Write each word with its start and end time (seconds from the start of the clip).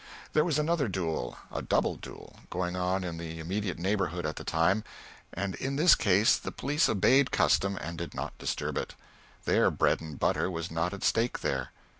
There 0.33 0.43
was 0.43 0.57
another 0.57 0.87
duel 0.87 1.37
a 1.51 1.61
double 1.61 1.95
duel 1.95 2.39
going 2.49 2.75
on 2.75 3.03
in 3.03 3.19
the 3.19 3.37
immediate 3.37 3.77
neighborhood 3.77 4.25
at 4.25 4.37
the 4.37 4.43
time, 4.43 4.83
and 5.31 5.53
in 5.53 5.75
this 5.75 5.93
case 5.93 6.37
the 6.39 6.51
police 6.51 6.89
obeyed 6.89 7.29
custom 7.29 7.77
and 7.79 7.99
did 7.99 8.15
not 8.15 8.35
disturb 8.39 8.79
it. 8.79 8.95
Their 9.45 9.69
bread 9.69 10.01
and 10.01 10.17
butter 10.17 10.49
was 10.49 10.71
not 10.71 10.91
at 10.91 11.03
stake 11.03 11.41
there. 11.41 11.69